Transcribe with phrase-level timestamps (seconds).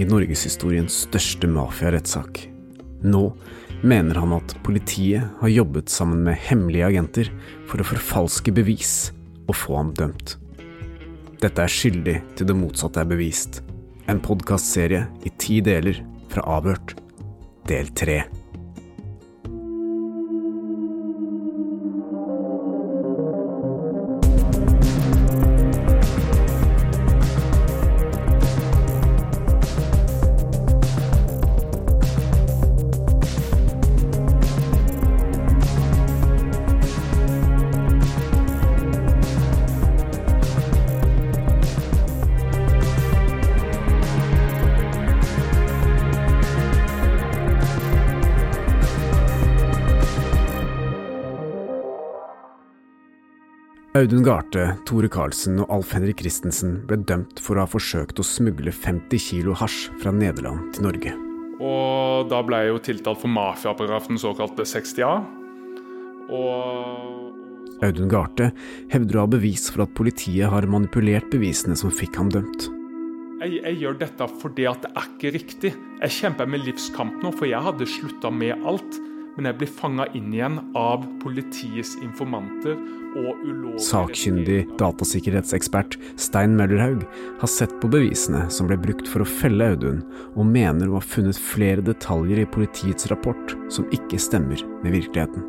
[0.00, 2.46] i norgeshistoriens største mafiarettssak.
[3.04, 3.24] Nå
[3.84, 7.30] mener han at politiet har jobbet sammen med hemmelige agenter
[7.68, 9.10] for å forfalske bevis
[9.46, 10.36] og få ham dømt.
[11.40, 13.62] Dette er skyldig til det motsatte er bevist.
[14.08, 16.96] En podkastserie i ti deler fra Avhørt,
[17.68, 18.22] del tre.
[54.00, 58.24] Audun Garthe, Tore Karlsen og Alf Henrik Christensen ble dømt for å ha forsøkt å
[58.24, 61.10] smugle 50 kilo hasj fra Nederland til Norge.
[61.60, 65.10] Og da ble jeg jo tiltalt for mafiaparagrafen såkalte 60A.
[66.32, 68.48] Og Audun Garthe
[68.94, 72.70] hevder å ha bevis for at politiet har manipulert bevisene som fikk ham dømt.
[73.42, 75.74] jeg, jeg gjør dette fordi at det er ikke riktig.
[76.00, 79.02] Jeg kjemper med livskamp nå, for jeg hadde slutta med alt.
[79.36, 82.80] Men jeg blir fanga inn igjen av politiets informanter
[83.18, 87.04] og ulovlig Sakkyndig datasikkerhetsekspert Stein Møllerhaug
[87.40, 90.02] har sett på bevisene som ble brukt for å felle Audun,
[90.36, 95.46] og mener å ha funnet flere detaljer i politiets rapport som ikke stemmer med virkeligheten.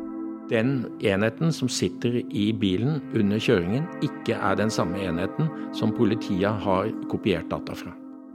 [0.52, 6.64] Den enheten som sitter i bilen under kjøringen, ikke er den samme enheten som politiet
[6.66, 7.94] har kopiert data fra.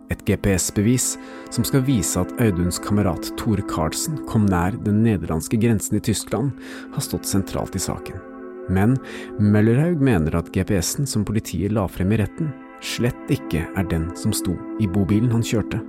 [0.09, 1.17] Et GPS-bevis
[1.51, 6.55] som skal vise at Auduns kamerat Tore Karlsen kom nær den nederlandske grensen i Tyskland,
[6.95, 8.36] har stått sentralt i saken.
[8.69, 8.97] Men
[9.39, 12.51] Møllerhaug mener at GPS-en som politiet la frem i retten,
[12.83, 15.81] slett ikke er den som sto i bobilen han kjørte.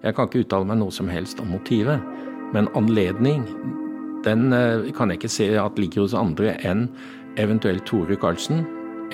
[0.00, 2.00] Jeg kan ikke uttale meg noe som helst om motivet,
[2.54, 3.44] men anledning,
[4.24, 6.88] den eh, kan jeg ikke se at ligger hos andre enn
[7.40, 8.64] eventuelt Tore Karlsen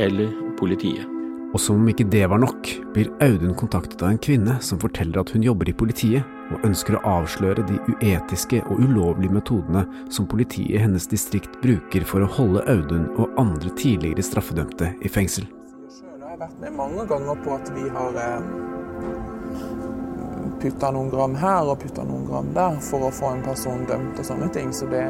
[0.03, 1.05] eller politiet.
[1.55, 5.23] Og som om ikke det var nok, blir Audun kontaktet av en kvinne som forteller
[5.23, 10.29] at hun jobber i politiet, og ønsker å avsløre de uetiske og ulovlige metodene som
[10.31, 15.49] politiet i hennes distrikt bruker for å holde Audun og andre tidligere straffedømte i fengsel.
[15.91, 18.19] Jeg har vært med mange ganger på at vi har
[20.61, 24.21] putta noen gram her og putta noen gram der for å få en person dømt
[24.21, 24.73] og sånne ting.
[24.75, 25.05] Så det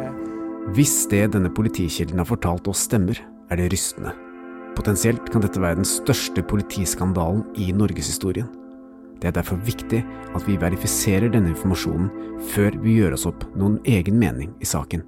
[0.75, 3.19] Hvis det denne politikilden har fortalt oss stemmer,
[3.51, 4.15] er det rystende.
[4.77, 8.49] Potensielt kan dette være den største politiskandalen i norgeshistorien.
[9.21, 10.03] Det er derfor viktig
[10.37, 12.11] at vi verifiserer denne informasjonen
[12.53, 15.05] før vi gjør oss opp noen egen mening i saken.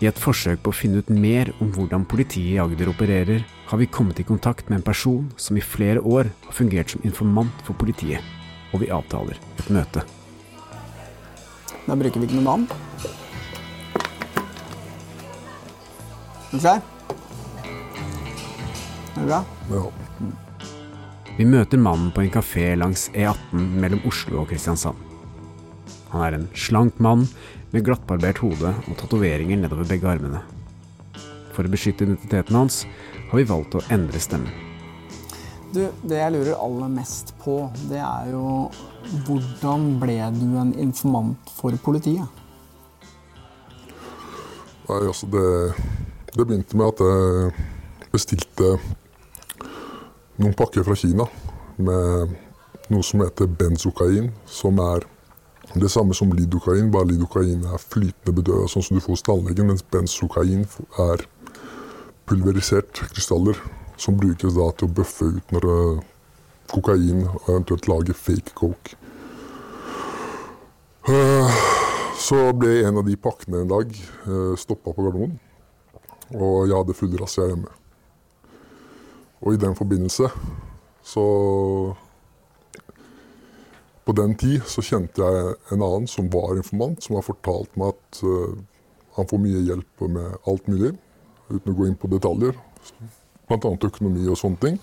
[0.00, 3.78] I et forsøk på å finne ut mer om hvordan politiet i Agder opererer, har
[3.78, 7.66] vi kommet i kontakt med en person som i flere år har fungert som informant
[7.66, 8.24] for politiet,
[8.72, 10.04] og vi avtaler et møte.
[11.84, 12.64] Da bruker vi ikke noe navn.
[16.50, 16.99] Er du klar?
[19.16, 19.40] Er du bra?
[21.38, 24.98] Vi møter mannen på en kafé langs E18 mellom Oslo og Kristiansand.
[26.10, 27.26] Han er en slank mann
[27.70, 30.42] med glattbarbert hode og tatoveringer nedover begge armene.
[31.54, 32.82] For å beskytte identiteten hans
[33.30, 34.52] har vi valgt å endre stemmen.
[35.70, 37.60] Du, det jeg lurer aller mest på,
[37.90, 38.70] det er jo
[39.26, 42.26] hvordan ble du en informant for politiet?
[44.90, 45.44] Nei, altså det,
[46.34, 47.68] det begynte med at jeg
[48.10, 48.49] bestilte
[50.40, 51.26] noen pakker fra Kina
[51.80, 52.36] med
[52.90, 55.06] noe som heter benzokain, som er
[55.78, 59.68] det samme som lidokain, bare lidokain er flytende bedøvende, sånn som du får hos tannlegen,
[59.70, 60.64] mens benzokain
[60.98, 61.26] er
[62.26, 63.58] pulverisert krystaller
[64.00, 66.00] som brukes da til å bøffe ut når eh,
[66.72, 68.96] kokain og eventuelt lage fake coke.
[71.10, 71.60] Eh,
[72.20, 73.94] Så ble en av de pakkene en dag
[74.28, 75.38] uh, stoppa på Gardermoen,
[76.36, 77.70] og jeg hadde full razzia hjemme.
[79.40, 80.28] Og i den forbindelse
[81.02, 81.24] så
[84.04, 87.92] På den tid så kjente jeg en annen som var informant, som har fortalt meg
[87.92, 88.56] at uh,
[89.14, 90.90] han får mye hjelp med alt mulig,
[91.50, 92.56] uten å gå inn på detaljer.
[93.46, 93.70] Bl.a.
[93.86, 94.80] økonomi og sånne ting.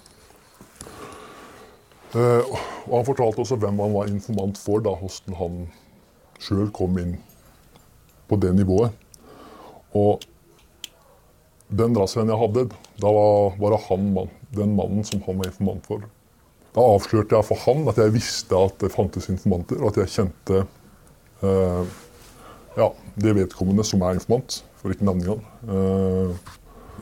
[2.16, 2.46] Uh,
[2.88, 5.60] og han fortalte også hvem han var informant for, da, hvordan han
[6.40, 7.18] sjøl kom inn
[8.30, 8.96] på det nivået.
[9.98, 10.24] Og
[11.68, 12.68] den razziaen jeg hadde,
[13.02, 14.12] da var, var det han,
[14.56, 16.06] den mannen som han var informant for.
[16.76, 20.14] Da avslørte jeg for han at jeg visste at det fantes informanter, og at jeg
[20.14, 20.62] kjente
[21.42, 21.96] eh,
[22.78, 25.46] ja, det vedkommende som er informant, for ikke navngi han.
[25.74, 26.52] Eh,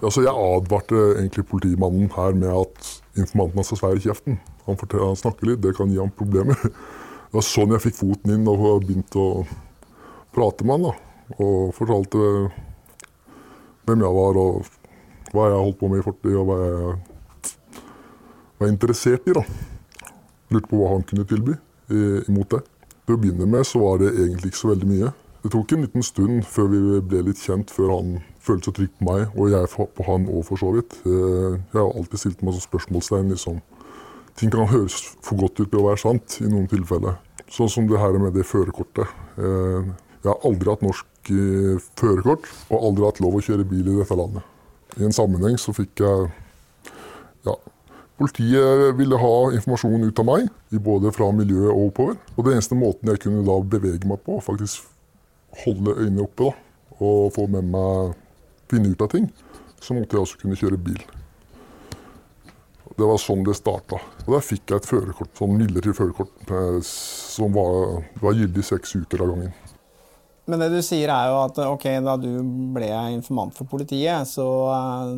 [0.01, 4.39] altså jeg advarte egentlig politimannen her med at informanten hans har svær i kjeften.
[4.65, 6.59] Han, han, snakker litt, det kan gi ham problemer.
[7.25, 9.41] Det var sånn jeg fikk foten inn og begynte å
[10.31, 10.85] prate med han.
[10.85, 12.21] da, Og fortalte
[13.83, 14.69] hvem jeg var og
[15.33, 16.93] hva jeg holdt på med i fortid, og hva jeg
[18.59, 19.35] var interessert i.
[19.35, 19.43] da.
[20.53, 21.57] Lurte på hva han kunne tilby
[22.29, 22.63] imot det.
[23.05, 25.11] Til å begynne med så var det egentlig ikke så veldig mye.
[25.45, 28.93] Det tok en liten stund før vi ble litt kjent, før han følte seg trygg
[28.97, 30.95] på meg, og jeg på han òg, for så vidt.
[31.05, 33.29] Eh, jeg har alltid stilt meg spørsmålstegn.
[33.29, 33.59] liksom.
[34.35, 37.19] Ting kan høres for godt ut til å være sant i noen tilfeller.
[37.45, 39.05] Sånn som det her med det førerkortet.
[39.37, 39.93] Eh,
[40.23, 43.99] jeg har aldri hatt norsk eh, førerkort og aldri hatt lov å kjøre bil i
[43.99, 44.41] dette landet.
[44.97, 46.29] I en sammenheng så fikk jeg
[47.45, 47.55] ja,
[48.15, 50.45] Politiet ville ha informasjon ut av meg,
[50.85, 52.19] både fra miljøet og oppover.
[52.35, 54.87] Og det eneste måten jeg kunne da bevege meg på, faktisk
[55.65, 56.53] holde øynene oppe da,
[57.01, 58.15] og få med meg
[58.71, 59.27] finne ut av ting,
[59.83, 61.03] så måtte jeg også kunne kjøre bil.
[62.95, 63.99] Det var sånn det starta.
[64.23, 68.95] Og der fikk jeg et førerkort, sånn midlertidig førerkort eh, som var, var gyldig seks
[68.95, 69.51] uker av gangen.
[70.45, 72.29] Men det du sier er jo at ok, da du
[72.75, 74.45] ble informant for politiet, så,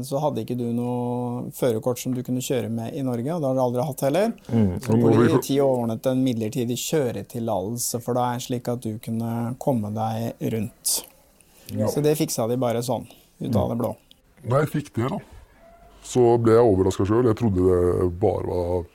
[0.07, 3.49] så hadde ikke du noe førerkort som du kunne kjøre med i Norge, og det
[3.49, 4.31] har du aldri hatt heller.
[4.47, 4.71] Mm.
[4.85, 10.95] Så politiet ordnet en midlertidig kjøretillatelse for deg, slik at du kunne komme deg rundt.
[11.75, 11.91] Ja.
[11.91, 13.03] Så det fiksa de bare sånn,
[13.43, 13.91] ut av det blå.
[14.47, 15.19] Nei, jeg fikk det, da.
[16.07, 17.27] Så ble jeg overraska sjøl.
[17.27, 18.87] Jeg trodde det bare var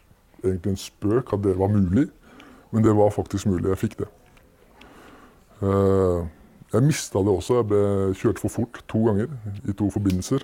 [0.47, 2.09] egentlig en spøk, at det var mulig.
[2.73, 3.69] Men det var faktisk mulig.
[3.69, 4.09] Jeg fikk det.
[5.63, 6.27] Eh,
[6.73, 7.61] jeg mista det også.
[7.61, 7.83] Jeg ble
[8.19, 9.31] kjørt for fort to ganger
[9.69, 10.43] i to forbindelser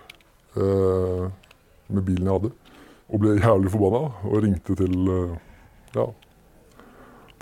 [0.56, 1.24] eh,
[1.88, 2.52] med bilen jeg hadde.
[3.08, 5.38] Og ble jævlig forbanna og ringte til eh,
[5.96, 6.06] ja,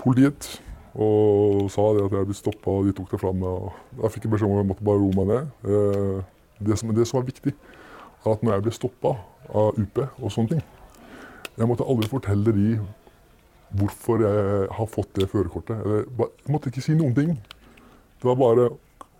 [0.01, 0.55] politiet
[0.97, 3.67] og sa det at jeg ble stoppa, og de tok det fra meg.
[3.99, 6.23] Da fikk jeg beskjed om at jeg måtte bare roe meg ned.
[6.65, 9.11] Det som, det som var viktig, er at når jeg ble stoppa
[9.53, 10.63] av UP og sånne ting
[11.53, 12.71] Jeg måtte aldri fortelle de
[13.77, 15.85] hvorfor jeg har fått det førerkortet.
[15.85, 17.37] Jeg måtte ikke si noen ting.
[18.17, 18.69] Det var bare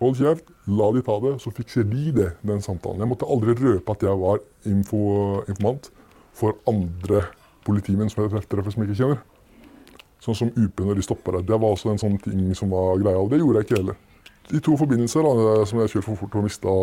[0.01, 3.01] hold kjeft, la de ta det, så fikser de det, den samtalen.
[3.01, 5.01] Jeg måtte aldri røpe at jeg var info,
[5.47, 5.89] informant
[6.37, 7.23] for andre
[7.65, 9.23] politimenn som jeg treffer som jeg ikke kjenner.
[10.23, 11.47] Sånn som UP når de stopper deg.
[11.49, 13.97] Det var også en sånn ting som var greia, og det gjorde jeg ikke heller.
[14.47, 16.73] I to forbindelser da, som jeg kjørte for fort og mista,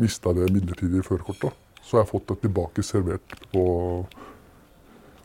[0.00, 3.64] mista det midlertidige førerkortet, så har jeg fått det tilbake servert på,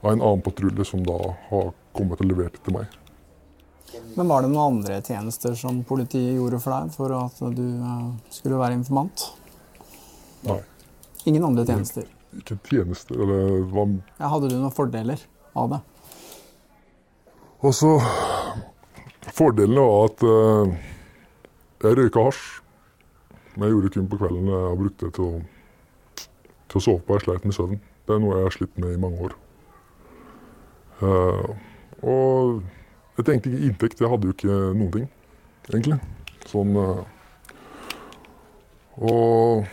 [0.03, 1.17] av en annen patrulje som da
[1.49, 2.99] har kommet og levert det til meg.
[4.15, 8.07] Men var det noen andre tjenester som politiet gjorde for deg for at du eh,
[8.33, 9.25] skulle være informant?
[10.47, 10.61] Nei.
[11.29, 12.07] Ingen andre tjenester?
[12.39, 15.21] Ikke tjenester, eller hva ja, Hadde du noen fordeler
[15.57, 15.79] av det?
[17.65, 17.95] Og så
[19.35, 20.71] Fordelene var at uh,
[21.83, 22.39] jeg røyka hasj.
[23.53, 24.49] Men jeg gjorde det kun på kvelden.
[24.51, 26.23] Jeg brukte det til å,
[26.71, 27.15] til å sove på.
[27.15, 27.79] Jeg sleit med søvn.
[28.07, 29.35] Det er noe jeg har slitt med i mange år.
[30.99, 31.51] Uh,
[32.03, 32.59] og
[33.19, 34.01] jeg tenkte ikke inntekt.
[34.01, 35.07] Jeg hadde jo ikke noen ting,
[35.67, 35.99] egentlig.
[36.47, 37.01] Sånn uh,
[39.03, 39.67] Og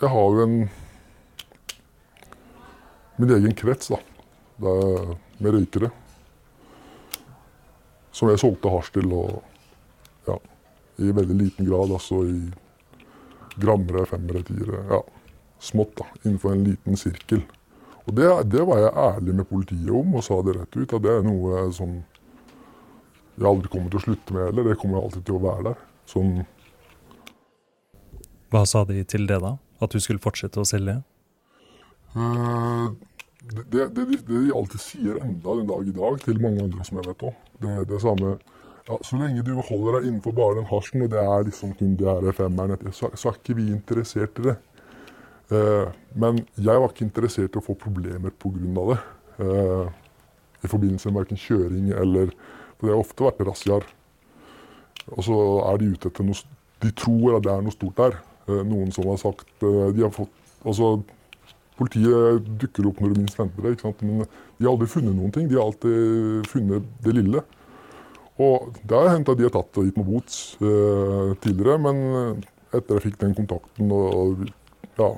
[0.00, 0.56] jeg har jo en
[3.20, 3.98] min egen krets, da.
[4.64, 5.90] Der, med røykere.
[8.16, 9.42] Som jeg solgte hasj til, og
[10.26, 10.36] ja,
[11.04, 11.92] i veldig liten grad.
[11.94, 12.40] Altså i
[13.60, 14.82] grammere, femmere, tiere.
[14.90, 15.02] Ja,
[15.60, 16.08] smått, da.
[16.24, 17.44] Innenfor en liten sirkel.
[18.10, 20.94] Og det, det, var jeg ærlig med politiet om og sa det rett ut.
[20.96, 21.92] At det er noe som
[23.38, 24.66] jeg aldri kommer til å slutte med heller.
[24.66, 25.84] Det kommer alltid til å være der.
[26.10, 26.32] Sånn
[28.50, 29.54] Hva sa de til det, da?
[29.78, 30.96] At du skulle fortsette å selge?
[32.16, 32.90] Uh,
[33.46, 36.98] det, det, det, de alltid sier enda den dag i dag, til mange andre som
[36.98, 38.32] jeg vet òg, det er det samme
[38.88, 41.94] ja, Så lenge du holder deg innenfor bare den hasjen, og det er liksom kun
[42.00, 44.56] de her femmerne, så, så er ikke vi interessert i det.
[45.50, 48.84] Eh, men jeg var ikke interessert i å få problemer pga.
[48.92, 48.98] det.
[49.42, 49.86] Eh,
[50.62, 52.30] I forbindelse med verken kjøring eller
[52.78, 53.86] For det har ofte vært razziaer.
[55.10, 55.36] Og så
[55.68, 56.36] er de ute etter noe
[56.80, 58.18] De tror at det er noe stort der.
[58.48, 61.02] Eh, noen som har sagt De har fått Altså,
[61.78, 63.72] politiet dukker opp når du minst venter det.
[63.72, 64.02] ikke sant?
[64.02, 64.26] Men
[64.58, 65.48] de har aldri funnet noen ting.
[65.48, 67.40] De har alltid funnet det lille.
[68.36, 72.44] Og det har hendt at de har tatt og gitt meg bot eh, tidligere, men
[72.76, 74.44] etter jeg fikk den kontakten og
[75.00, 75.08] ja,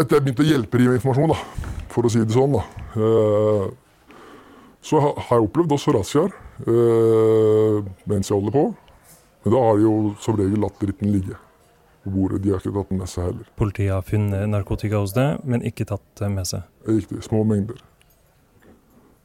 [0.00, 2.64] etter jeg begynte å hjelpe dem med informasjon, da, for å si det sånn, da,
[2.96, 3.70] Eh,
[4.82, 6.32] så har jeg opplevd også razziaer
[6.64, 7.76] eh,
[8.08, 8.64] mens jeg holder på.
[9.44, 11.36] Men da har de jo som regel latt dritten ligge
[12.04, 12.42] på bordet.
[12.44, 13.50] De har ikke tatt den med seg heller.
[13.60, 16.64] Politiet har funnet narkotika hos deg, men ikke tatt med seg.
[16.88, 17.22] Riktig.
[17.28, 17.80] Små mengder.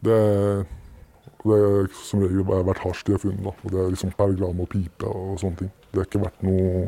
[0.05, 0.20] Det,
[1.44, 3.41] det er som regel vært hasj de har funnet.
[3.48, 3.55] Da.
[3.55, 5.74] Og det er liksom per og pipe og sånne ting.
[5.89, 6.86] Det har ikke vært noe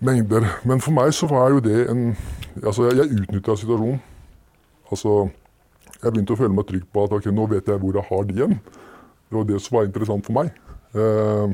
[0.00, 0.46] mengder.
[0.64, 2.16] Men for meg så var jo det en
[2.56, 3.98] Altså, jeg, jeg utnytta situasjonen.
[4.88, 5.28] Altså,
[6.02, 8.22] jeg begynte å føle meg trygg på at ok, nå vet jeg hvor jeg har
[8.24, 8.54] de igjen.
[9.28, 10.48] Det var det som var interessant for meg.
[10.96, 11.52] Eh,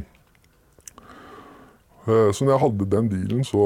[2.06, 3.64] eh, så når jeg hadde den dealen, så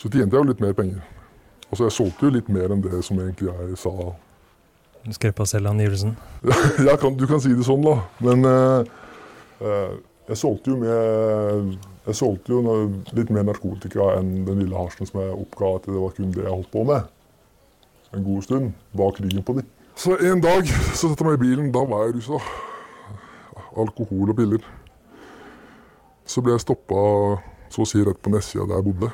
[0.00, 1.00] så tjente jeg jo litt mer penger.
[1.68, 3.92] Altså, jeg solgte jo litt mer enn det som egentlig jeg sa.
[5.04, 6.14] Du skrev på selvangivelsen.
[6.86, 7.98] ja, kan, du kan si det sånn, da.
[8.24, 8.94] Men eh,
[9.60, 9.98] eh,
[10.30, 11.74] jeg solgte med
[12.06, 12.74] jeg solgte jo
[13.14, 16.44] litt mer narkotika enn den lille hasjen som jeg oppga at det var kun det
[16.46, 17.10] jeg holdt på med.
[18.16, 18.72] En god stund.
[18.96, 19.66] Bak ryggen på de.
[19.94, 21.68] Så en dag så satte jeg meg i bilen.
[21.74, 22.40] Da var jeg rusa.
[23.78, 24.64] Alkohol og piller.
[26.26, 27.04] Så ble jeg stoppa
[27.70, 29.10] så å si rett på nedsida der jeg bodde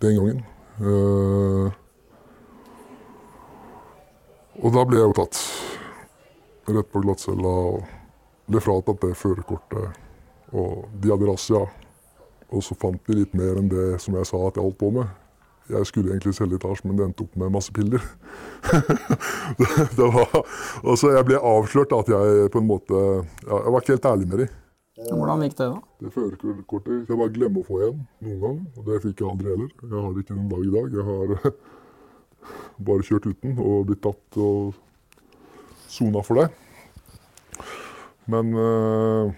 [0.00, 0.42] den gangen.
[0.80, 1.68] Uh,
[4.64, 5.40] og da ble jeg jo tatt.
[6.70, 7.54] Rett på glattcella
[8.50, 10.00] ble fratatt det førerkortet.
[10.50, 11.64] Og de hadde razzia.
[12.50, 14.90] Og så fant de litt mer enn det som jeg sa at jeg holdt på
[14.94, 15.10] med.
[15.70, 18.02] Jeg skulle egentlig selge hasj, men det endte opp med masse piller.
[19.98, 20.40] det, var,
[20.82, 24.42] altså jeg ble avslørt at jeg på en måte Jeg var ikke helt ærlig med
[24.42, 24.56] dem.
[25.08, 25.78] Hvordan gikk det, da?
[26.02, 28.58] Det førerkortet jeg bare glemmer å få igjen noen gang.
[28.76, 29.70] Og det fikk jeg aldri heller.
[29.86, 30.98] Jeg har det ikke den dag i dag.
[30.98, 31.54] Jeg har
[32.90, 34.74] bare kjørt uten og blitt tatt og
[35.90, 36.50] sona for det.
[38.30, 39.32] Men uh,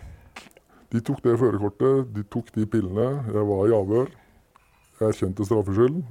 [0.92, 3.08] de tok det førerkortet, de tok de pillene.
[3.32, 4.12] Jeg var i avhør.
[5.00, 6.02] Jeg erkjente straffskyld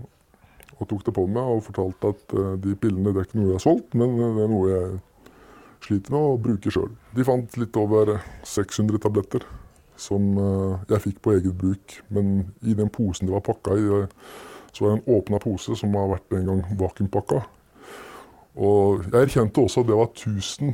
[0.82, 3.52] og tok det på meg og fortalte at uh, de pillene det er ikke noe
[3.52, 5.02] jeg har solgt, men det er noe jeg
[5.86, 6.92] sliter med å bruke sjøl.
[7.18, 8.16] De fant litt over
[8.48, 9.46] 600 tabletter
[10.02, 10.24] som
[10.90, 11.94] jeg fikk på eget bruk.
[12.10, 14.00] Men i den posen det var pakka i,
[14.74, 17.44] så var det en åpna pose som har vært en gang vakuumpakka.
[18.62, 20.74] Og jeg erkjente også at det var 1000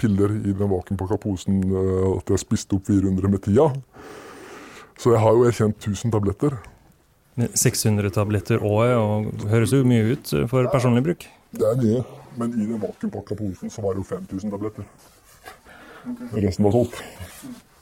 [0.00, 3.68] piller i den vakuumpakka posen eh, at jeg spiste opp 400 med tida.
[5.00, 6.56] Så jeg har jo erkjent 1000 tabletter.
[7.34, 11.24] 600 tabletter òg, og høres jo mye ut for personlig bruk?
[11.54, 12.02] Det er mye,
[12.38, 14.86] men i den vakuumpakka posen så var det jo 5000 tabletter.
[16.34, 17.00] Resten var solgt.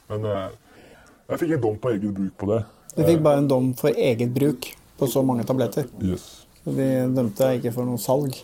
[0.09, 0.87] Men jeg, eh,
[1.33, 2.63] jeg fikk en dom på eget bruk på det.
[2.93, 5.87] Du fikk bare en dom for eget bruk på så mange tabletter?
[6.01, 6.45] Yes.
[6.63, 8.37] De dømte deg ikke for noe salg?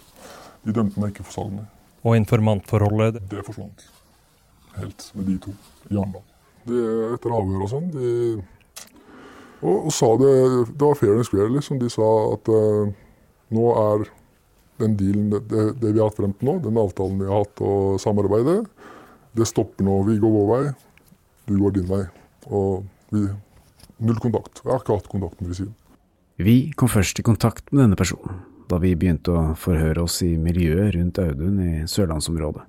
[0.65, 1.67] De dømte meg ikke for salg, nei.
[2.03, 3.19] Og informantforholdet?
[3.29, 3.89] Det forsvant
[4.79, 5.53] helt med de to
[5.89, 6.23] i Arendal.
[7.15, 7.89] Etter avhør og sånn.
[7.93, 8.09] De,
[9.59, 10.31] og, og, sa det
[10.69, 11.79] Det var fair and square, liksom.
[11.81, 12.91] De sa at uh,
[13.55, 14.05] nå er
[14.79, 17.59] den dealen, det, det, vi har hatt frem til nå, den avtalen vi har hatt
[17.67, 18.61] og samarbeidet,
[19.35, 19.97] det stopper nå.
[20.07, 20.61] Vi går vår vei,
[21.49, 22.05] du går din vei.
[22.47, 23.27] Og vi
[23.99, 24.61] Null kontakt.
[24.63, 25.73] Jeg har ikke hatt kontakt med siden.
[26.39, 28.37] Vi kom først i kontakt med denne personen
[28.69, 32.63] da vi begynte å forhøre oss i miljøet rundt Audun i sørlandsområdet.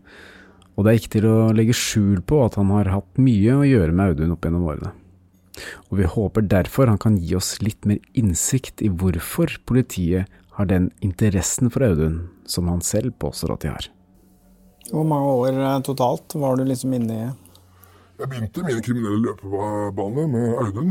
[0.76, 3.66] Og det er ikke til å legge skjul på at han har hatt mye å
[3.68, 4.94] gjøre med Audun opp gjennom årene.
[5.90, 10.70] Og vi håper derfor han kan gi oss litt mer innsikt i hvorfor politiet har
[10.70, 13.90] den interessen for Audun som han selv påstår at de har.
[14.90, 17.26] Hvor mange år eh, totalt var du liksom inne i
[18.20, 20.90] Jeg begynte min kriminelle løpebane med Audun.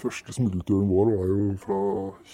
[0.00, 1.82] Første smuglerturen vår var jo fra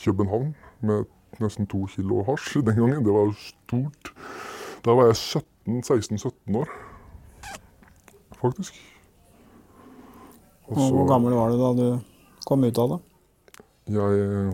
[0.02, 1.04] København med
[1.40, 3.04] nesten to kilo hasj den gangen.
[3.04, 4.12] Det var stort.
[4.84, 5.20] Da var jeg
[5.70, 6.68] 16-17 år,
[8.40, 8.80] faktisk.
[10.66, 11.86] Også, Hvor gammel var du da du
[12.46, 13.00] kom ut av det?
[13.92, 14.52] Jeg eh,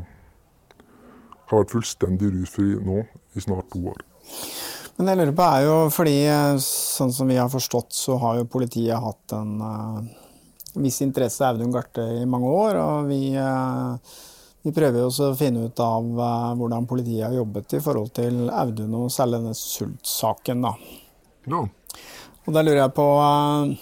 [1.49, 3.03] har vært fullstendig rusfri nå
[3.37, 4.03] i snart to år.
[4.99, 8.41] Men jeg lurer på er jo fordi, eh, sånn som vi har forstått, så har
[8.41, 10.01] jo politiet hatt en uh,
[10.75, 12.81] viss interesse av Audun Garte i mange år.
[12.83, 13.95] Og vi uh,
[14.67, 18.49] vi prøver også å finne ut av uh, hvordan politiet har jobbet i forhold til
[18.51, 20.67] Audun og særlig denne Sult-saken.
[21.49, 21.61] Ja.
[22.45, 23.77] Og da lurer jeg på uh,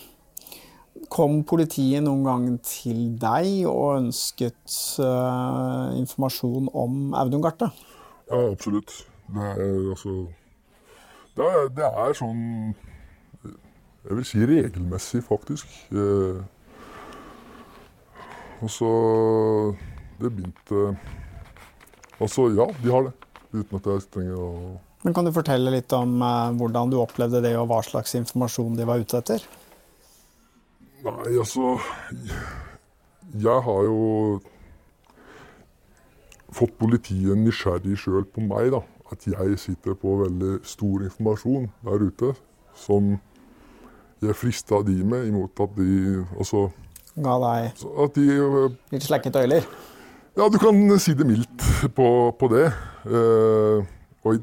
[1.12, 7.70] Kom politiet noen gang til deg og ønsket uh, informasjon om Audun Garte?
[8.26, 8.90] Ja, absolutt.
[9.30, 10.16] Det er altså
[11.36, 12.42] det er, det er sånn
[13.44, 15.66] Jeg vil si regelmessig, faktisk.
[18.62, 18.90] og så
[20.20, 20.96] det begynte
[22.16, 23.12] Altså, ja, de har det.
[23.52, 24.50] Uten at jeg trenger å
[25.04, 28.76] Men Kan du fortelle litt om eh, hvordan du opplevde det, og hva slags informasjon
[28.78, 29.44] de var ute etter?
[31.04, 31.76] Nei, altså
[33.36, 34.40] Jeg har jo
[36.56, 38.72] fått politiet nysgjerrig sjøl på meg.
[38.72, 38.80] da,
[39.12, 42.32] At jeg sitter på veldig stor informasjon der ute
[42.76, 43.16] som
[44.24, 46.70] jeg frista de med, imot at de altså,
[47.16, 47.84] Ga deg
[48.16, 48.24] de
[48.92, 49.68] litt slekket tøyler?
[50.36, 51.62] Ja, du kan si det mildt
[51.96, 52.66] på, på det.
[53.08, 53.84] Eh,
[54.20, 54.40] og i,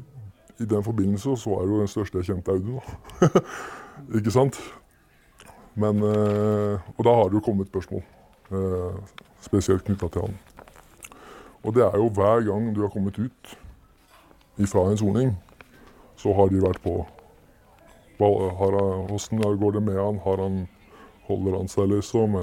[0.58, 2.80] i, den forbindelse så er jo den største jeg kjente Audun,
[3.20, 3.42] da.
[4.18, 4.58] Ikke sant?
[5.78, 8.02] Men eh, Og da har det jo kommet spørsmål.
[8.50, 8.98] Eh,
[9.46, 10.36] spesielt knytta til han.
[11.62, 13.56] Og det er jo hver gang du har kommet ut
[14.58, 15.34] ifra en soning,
[16.18, 17.04] så har de vært på.
[18.18, 20.18] Åssen går det med han?
[20.26, 20.64] Har han
[21.24, 22.34] Holder han seg, liksom?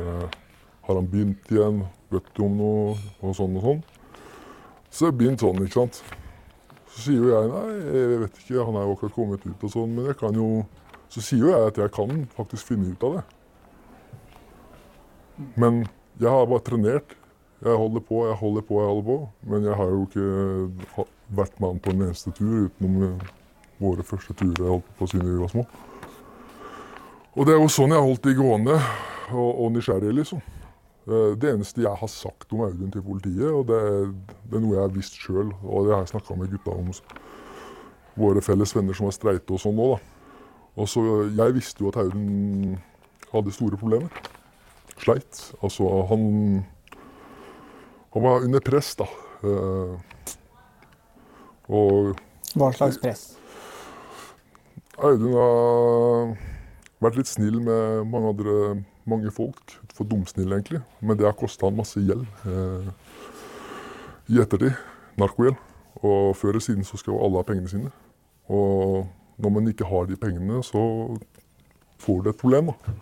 [0.87, 1.83] Har han begynt igjen?
[2.11, 2.95] Du om noe?
[3.23, 3.83] Og sånn og sånn.
[4.91, 6.01] Så det begynte sånn, ikke sant.
[6.91, 9.71] Så sier jo jeg nei, jeg vet ikke, han er jo akkurat kommet ut og
[9.71, 10.49] sånn, men jeg kan jo
[11.11, 13.23] Så sier jo jeg at jeg kan faktisk finne ut av det.
[15.59, 15.81] Men
[16.21, 17.17] jeg har bare trenert.
[17.59, 19.17] Jeg holder på, jeg holder på, jeg holder på.
[19.51, 23.19] Men jeg har jo ikke vært med han på en eneste tur utenom
[23.81, 25.65] våre første turer jeg holdt på siden vi var små.
[27.35, 28.79] Og det er jo sånn jeg har holdt de gående,
[29.31, 30.41] og, og nysgjerrige, liksom.
[31.09, 33.81] Eh, det eneste jeg har sagt om Audun til politiet, og det,
[34.45, 36.91] det er noe jeg har visst sjøl, og det har jeg snakka med gutta om,
[38.21, 40.01] våre felles venner som har streite og sånn nå, da.
[40.79, 41.01] Og så,
[41.35, 42.77] Jeg visste jo at Audun
[43.31, 44.11] hadde store problemer.
[45.01, 45.51] Sleit.
[45.61, 46.65] Altså, han
[48.13, 49.05] Han var under press, da.
[49.43, 49.97] Eh,
[51.71, 52.15] og
[52.55, 53.37] Hva slags press?
[54.99, 56.35] Audun har
[57.01, 59.79] vært litt snill med mange andre mange folk.
[60.01, 60.81] For dumsnill, egentlig.
[61.05, 62.89] Men det har kosta han masse gjeld eh,
[64.33, 64.73] i ettertid.
[65.21, 65.59] Narkogjeld.
[66.01, 67.91] Og før eller siden så skal jo alle ha pengene sine.
[68.49, 69.05] Og
[69.41, 70.81] når man ikke har de pengene, så
[72.01, 72.73] får du et problem.
[72.73, 72.97] Da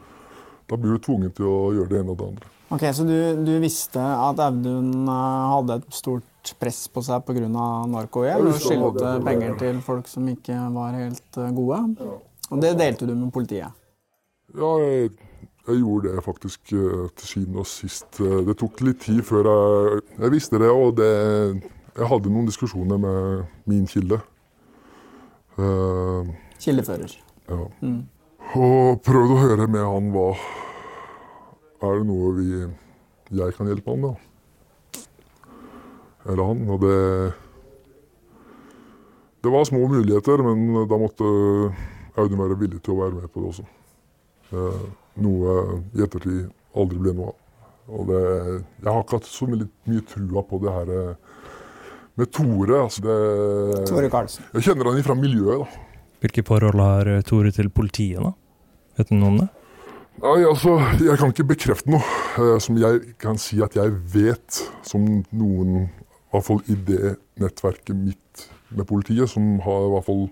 [0.70, 2.50] Da blir du tvunget til å gjøre det ene og det andre.
[2.70, 3.16] Ok, Så du,
[3.46, 7.48] du visste at Audun eh, hadde et stort press på seg pga.
[7.50, 8.52] narkogjeld?
[8.52, 11.80] Og skyldte penger til folk som ikke var helt gode?
[11.98, 12.20] gode?
[12.50, 13.74] Og det delte du med politiet?
[14.58, 15.12] Ja, jeg,
[15.70, 18.20] jeg gjorde det faktisk uh, til syvende og sist.
[18.20, 21.10] Uh, det tok litt tid før jeg, jeg visste det, og det,
[21.96, 24.20] jeg hadde noen diskusjoner med min kilde.
[25.60, 26.30] Uh,
[26.60, 27.14] Kildefører.
[27.50, 27.66] Ja.
[27.82, 28.02] Mm.
[28.60, 30.32] Og prøvde å høre med han hva
[31.86, 32.48] Er det noe vi,
[33.38, 34.26] jeg kan hjelpe han med?
[36.26, 36.66] Eller han.
[36.70, 36.98] Og det
[39.44, 41.28] Det var små muligheter, men da måtte
[42.20, 43.66] Audun være villig til å være med på det også.
[44.50, 44.86] Eh,
[45.24, 47.38] noe i ettertid aldri ble noe av.
[47.90, 48.24] Og det,
[48.84, 51.46] jeg har ikke hatt så mye, mye trua på det her eh,
[52.20, 52.82] med Tore.
[52.84, 53.20] Altså det,
[53.90, 54.46] Tore Karlsen.
[54.54, 55.64] Jeg kjenner han fra miljøet.
[55.64, 56.04] da.
[56.22, 58.36] Hvilke forhold har eh, Tore til politiet, da?
[59.00, 59.50] Vet du noe om det?
[60.20, 64.62] Nei, altså, Jeg kan ikke bekrefte noe eh, som jeg kan si at jeg vet,
[64.86, 70.10] som noen, i hvert fall i det nettverket mitt med politiet, som har i hvert
[70.10, 70.28] fall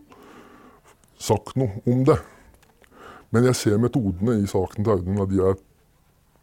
[1.18, 2.20] sagt noe om det.
[3.32, 5.58] Men jeg ser metodene i saken til Audun, og de er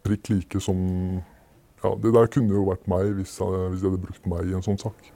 [0.05, 0.79] prikk like som
[1.85, 4.65] ja, Det der kunne jo vært meg hvis, hvis de hadde brukt meg i en
[4.65, 5.11] sånn sak.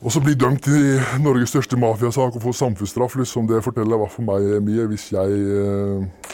[0.00, 4.06] Og så bli dømt i Norges største mafiasak og få samfunnsstraff, liksom, det forteller hva
[4.08, 4.86] for meg mye.
[4.90, 6.28] Hvis jeg eh,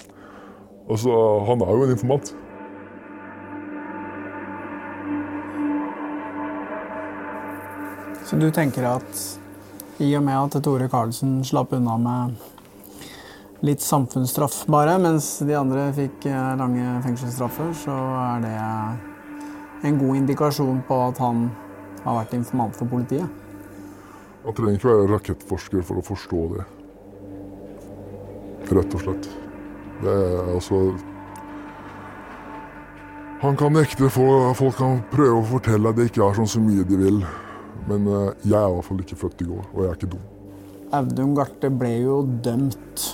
[0.87, 1.11] Altså,
[1.49, 2.29] han er jo en informant.
[8.27, 9.25] Så du tenker at
[9.99, 12.37] i og med at Tore Karlsen slapp unna med
[13.67, 18.55] litt samfunnsstraff bare, mens de andre fikk eh, lange fengselsstraffer, så er det
[19.89, 21.49] en god indikasjon på at han
[22.05, 23.27] har vært informant for politiet.
[24.47, 26.65] Man trenger ikke være rakettforsker for å forstå det.
[28.77, 29.29] Rett og slett.
[30.03, 30.81] Det er altså
[33.41, 36.87] Han kan nekte, folk kan prøve å fortelle at det ikke er sånn så mye
[36.89, 37.19] de vil.
[37.87, 40.13] Men eh, jeg er i hvert fall ikke født i går, og jeg er ikke
[40.15, 40.25] dum.
[40.97, 43.05] Audun Garte ble jo dømt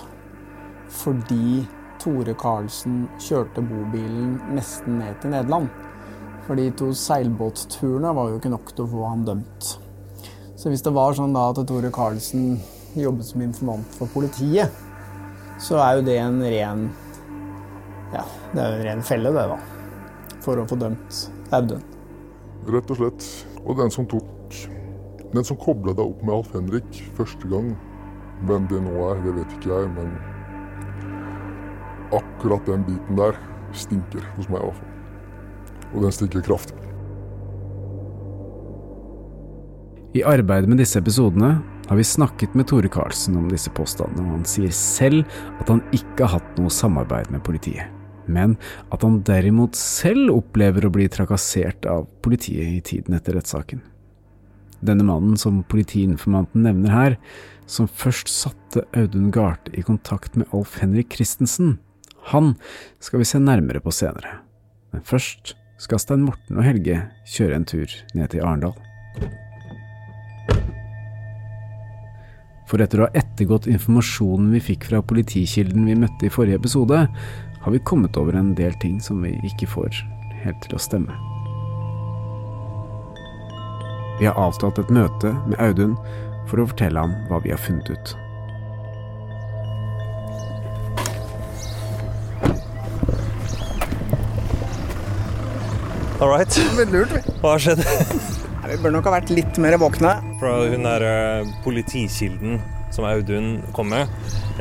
[1.02, 1.62] fordi
[2.02, 5.68] Tore Karlsen kjørte bobilen nesten ned til Nederland.
[6.46, 9.68] For de to seilbåtturene var jo ikke nok til å få han dømt.
[10.58, 12.56] Så hvis det var sånn da at Tore Karlsen
[12.98, 14.70] jobbet som informant for politiet,
[15.62, 16.88] så er jo det en ren
[18.12, 20.36] Ja, det er jo en ren felle, det, da.
[20.44, 21.22] For å få dømt
[21.54, 21.82] Audun.
[22.68, 23.28] Rett og slett.
[23.62, 24.28] Og den som tok
[25.32, 27.70] Den som kobla deg opp med Alf Henrik første gang,
[28.44, 30.10] hvem det nå er, det vet ikke jeg, men
[32.18, 33.38] akkurat den biten der
[33.76, 35.92] stinker hos meg i hvert fall.
[35.92, 36.78] Og den stinker kraftig.
[40.12, 41.54] I arbeidet med disse episodene
[41.88, 45.24] har vi snakket med Tore Karlsen om disse påstandene, og han sier selv
[45.60, 47.88] at han ikke har hatt noe samarbeid med politiet,
[48.28, 48.58] men
[48.92, 53.80] at han derimot selv opplever å bli trakassert av politiet i tiden etter rettssaken.
[54.84, 57.16] Denne mannen som politiinformanten nevner her,
[57.70, 61.78] som først satte Audun Garthe i kontakt med Alf Henrik Christensen,
[62.30, 62.54] han
[63.02, 64.38] skal vi se nærmere på senere.
[64.92, 68.76] Men først skal Stein Morten og Helge kjøre en tur ned til Arendal.
[72.70, 77.02] For etter å ha ettergått informasjonen vi fikk fra politikilden vi møtte i forrige episode,
[77.62, 79.98] har vi kommet over en del ting som vi ikke får
[80.44, 81.18] helt til å stemme.
[84.20, 85.96] Vi har avtalt et møte med Audun
[86.48, 88.16] for å fortelle ham hva vi har funnet ut.
[96.22, 96.56] All right.
[96.92, 97.20] Lurt, vi.
[97.42, 97.80] Hva har skjedd?
[98.62, 100.12] Vi bør nok ha vært litt mer våkne.
[100.38, 102.60] Fra hun der eh, politikilden
[102.94, 104.06] som Audun kom med,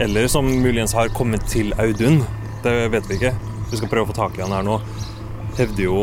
[0.02, 2.24] eller som muligens har kommet til Audun,
[2.66, 3.36] det vet vi ikke.
[3.70, 4.80] Vi skal prøve å få tak i han her nå.
[5.60, 6.02] Hevder jo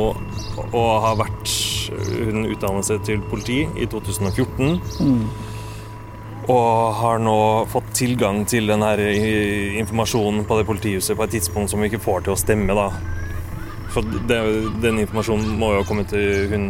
[0.76, 1.56] å ha vært
[1.88, 4.78] Hun utdannet seg til politi i 2014.
[6.52, 7.38] Og har nå
[7.72, 12.04] fått tilgang til den her informasjonen på det politihuset på et tidspunkt som vi ikke
[12.04, 12.92] får til å stemme, da.
[13.94, 14.38] For det,
[14.82, 16.68] den informasjonen må jo ha kommet til hun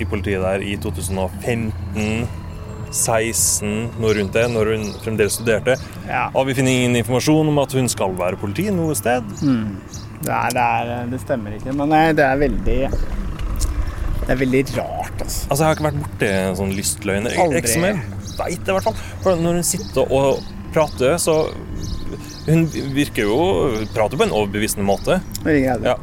[0.00, 2.28] i politiet der i 2015,
[2.92, 3.72] 16,
[4.02, 5.76] noe rundt det, når hun fremdeles studerte.
[6.08, 6.26] Ja.
[6.36, 9.26] Og vi finner ingen informasjon om at hun skal være politi noe sted.
[9.42, 11.74] Nei, det, er, det stemmer ikke.
[11.74, 15.48] Men nei, det er veldig Det er veldig rart, altså.
[15.48, 17.38] Altså, Jeg har ikke vært borti sånn lystløgner.
[17.42, 17.62] Aldri.
[17.62, 18.02] Ikke som jeg
[18.38, 19.00] vet, i hvert fall.
[19.24, 21.40] For når hun sitter og prater, så
[22.46, 23.36] Hun virker jo
[23.94, 25.20] Prater på en overbevisende måte.
[25.86, 25.96] Ja.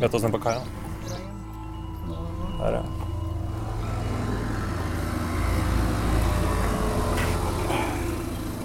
[0.00, 0.60] Vet oss ned på kaia?
[2.58, 2.82] Der, ja.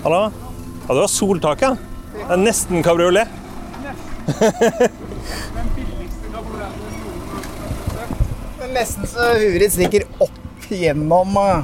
[0.04, 0.32] Hallo?
[0.88, 1.62] Ja, det var soltaket.
[1.62, 1.76] ja?
[2.16, 3.28] Det er nesten kabriolet.
[8.56, 11.64] Det er nesten så huet ditt stikker opp gjennom Jeg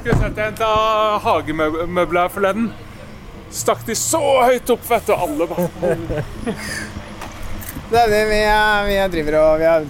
[0.00, 2.66] skulle sette en av hagemøbler forleden.
[3.52, 5.12] Stakk de så høyt opp, vet du.
[5.16, 5.68] Alle bare
[7.90, 8.38] Det er det vi,
[8.88, 9.84] vi driver og vi er,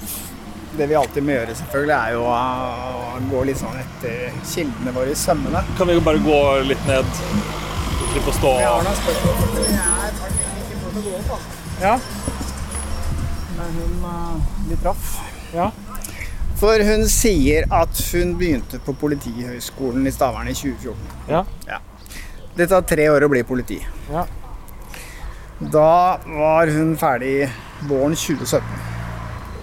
[0.79, 5.11] Det vi alltid må gjøre, selvfølgelig, er jo å gå litt sånn etter kildene våre
[5.11, 5.65] i sømmene.
[5.79, 7.09] Kan vi jo bare gå litt ned?
[7.19, 9.59] Slippe å stå Jeg har noen spørsmål.
[9.65, 11.41] Jeg er ikke prøvd å gå opp, da.
[11.83, 11.97] Ja.
[13.59, 15.11] Men hun uh, Vi traff.
[15.57, 15.69] Ja.
[16.59, 21.35] For hun sier at hun begynte på Politihøgskolen i Stavern i 2014.
[21.67, 21.83] Ja.
[22.59, 23.79] Det tar tre år å bli politi.
[24.11, 24.25] Ja.
[25.59, 27.49] Da var hun ferdig
[27.88, 28.62] våren 2017.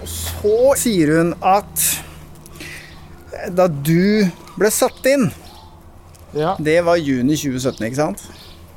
[0.02, 1.84] Og så sier hun at
[3.56, 5.30] da du ble satt inn,
[6.36, 6.52] ja.
[6.60, 8.26] det var juni 2017, ikke sant?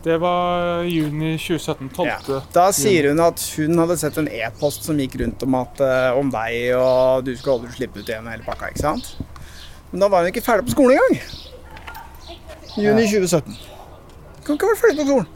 [0.03, 1.89] Det var juni 2017.
[1.97, 2.07] 12.
[2.07, 2.39] Ja.
[2.55, 6.19] Da sier hun at hun hadde sett en e-post som gikk rundt om, at, eh,
[6.19, 9.11] om deg, og du skulle aldri slippe ut igjen hele pakka, ikke sant?
[9.91, 11.19] Men da var hun ikke ferdig på skolen engang.
[12.79, 13.59] Juni 2017.
[14.45, 15.29] Kan ikke ha vært ferdig på skolen.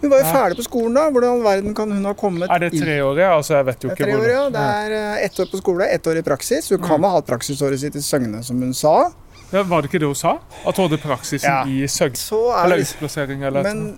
[0.00, 1.06] Hun var jo ferdig på skolen da.
[1.12, 3.30] Hvordan verden kan hun ha kommet Er det inn- tre år, ja?
[3.36, 4.44] Altså, jeg vet jo ikke hvor ja.
[4.50, 6.70] Det er eh, ett år på skole, ett år i praksis.
[6.72, 9.10] Hun kan ha hatt praksisåret sitt i Søgne, som hun sa.
[9.52, 10.38] Ja, Var det ikke det hun sa?
[10.64, 11.64] At hun hadde praksisen Ja.
[11.66, 12.16] i Søgne?
[12.16, 13.96] Så er Eller utplassering, eller Men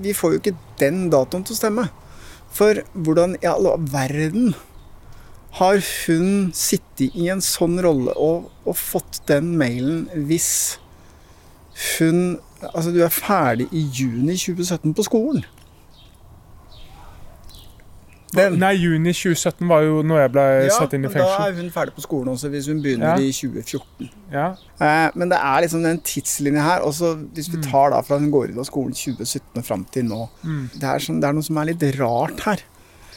[0.00, 1.88] vi får jo ikke den datoen til å stemme.
[2.52, 4.54] For hvordan i all verden
[5.58, 10.78] har hun sittet i en sånn rolle og, og fått den mailen hvis
[11.98, 12.38] hun
[12.74, 15.44] Altså, du er ferdig i juni 2017 på skolen.
[18.30, 21.30] Den, Nei, juni 2017 var jo når jeg ble ja, satt inn i men da
[21.48, 23.24] er hun ferdig på skolen også, hvis hun begynner Ja.
[23.26, 24.10] i 2014.
[24.30, 24.44] Ja.
[24.78, 26.84] Eh, men det er liksom den tidslinja her.
[26.86, 30.06] Også hvis vi tar da fra hun går ut av skolen 2017 og fram til
[30.06, 30.28] nå.
[30.44, 32.62] Det, er sånn, det er noe som er litt rart her.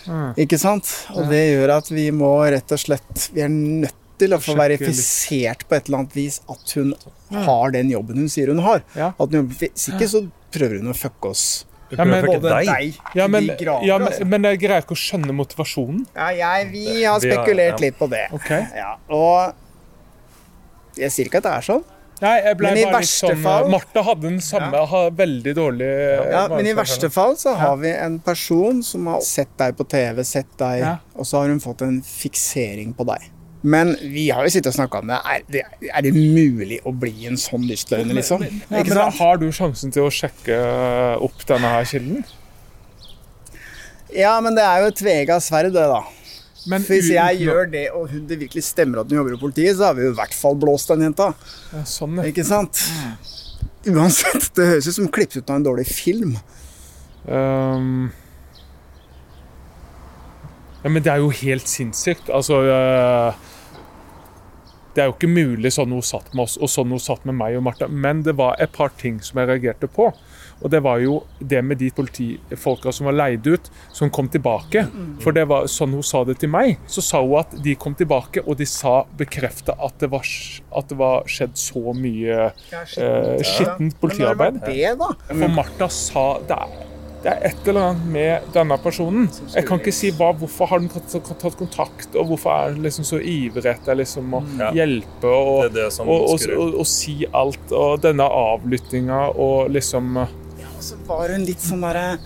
[0.07, 0.33] Mm.
[0.47, 0.89] Ikke sant?
[1.13, 4.53] Og det gjør at vi må rett og slett Vi er nødt til å få
[4.53, 4.79] Sjekke litt.
[4.83, 6.93] verifisert på et eller annet vis at hun
[7.31, 8.83] har den jobben hun sier hun har.
[8.95, 9.13] Ja.
[9.19, 10.23] At hun hvis ikke så
[10.53, 11.65] prøver hun å fucke oss.
[11.93, 12.41] Ja, men, deg.
[12.41, 14.25] deg ja, men, de grader, ja, men, altså.
[14.25, 16.05] men jeg greier ikke å skjønne motivasjonen.
[16.15, 17.81] Ja, jeg, vi har Vi har- spekulert ja.
[17.85, 18.23] litt på det.
[18.33, 18.65] Okay.
[18.75, 19.53] Ja, og
[20.97, 21.83] jeg sier ikke at det er sånn.
[22.23, 25.09] Nei, jeg ble Men i bare litt verste sånn fall- Martha hadde den samme, ja.
[25.11, 25.87] veldig dårlig
[26.31, 29.83] Ja, men i verste fall så har vi en person som har sett deg på
[29.89, 30.97] TV, sett deg, Ja.
[31.17, 33.29] og så har hun fått en fiksering på deg.
[33.63, 35.17] Men vi har jo sittet og snakka om det.
[35.23, 35.61] Er, det.
[35.87, 38.43] er det mulig å bli en sånn lystløgner, liksom?
[38.43, 39.15] Ja, men sant?
[39.21, 40.57] Har du sjansen til å sjekke
[41.23, 42.25] opp denne her kilden?
[44.13, 46.01] Ja, men det er jo et tvega sverd, det, da.
[46.69, 49.75] Men hvis jeg gjør det, og hun- det virkelig stemmer at hun jobber i politiet,
[49.77, 51.33] så har vi jo i hvert fall blåst den jenta.
[51.73, 52.23] Ja, Sånn, ja.
[52.29, 52.83] Ikke sant?
[53.87, 54.51] Uansett.
[54.55, 56.37] Det høres ut som klippet ut av en dårlig film.
[57.27, 58.11] Um,
[60.83, 62.29] ja, men det er jo helt sinnssykt.
[62.29, 63.33] Altså øh,
[64.93, 67.37] Det er jo ikke mulig sånn hun satt med oss, og sånn hun satt med
[67.39, 67.87] meg og Martha.
[67.89, 70.11] Men det var et par ting som jeg reagerte på.
[70.63, 74.85] Og det var jo det med de politifolka som var leid ut, som kom tilbake.
[75.23, 76.77] For det var sånn hun sa det til meg.
[76.87, 80.29] Så sa hun at de kom tilbake, og de sa bekrefta at, det var,
[80.77, 84.61] at det var skjedd så mye eh, skittent politiarbeid.
[84.61, 85.37] Men det var det, da?
[85.41, 86.92] For Martha sa det er,
[87.23, 89.29] det er et eller annet med denne personen.
[89.53, 92.83] Jeg kan ikke si hva, hvorfor har den tatt, tatt kontakt, og hvorfor er den
[92.83, 94.41] liksom så ivrig etter liksom å
[94.75, 97.71] hjelpe og, Det det og, og, og, og si alt.
[97.71, 100.17] Og denne avlyttinga og liksom
[100.59, 102.17] Ja, Så var hun litt sånn derre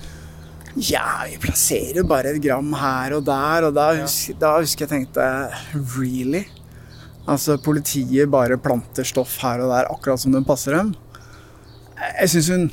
[0.81, 4.85] Ja, vi plasserer jo bare et gram her og der, og da, hus- da husker
[4.87, 5.29] jeg tenkte
[5.97, 6.43] Really?
[7.27, 10.93] Altså, politiet bare planter stoff her og der akkurat som det passer dem.
[12.21, 12.67] Jeg syns hun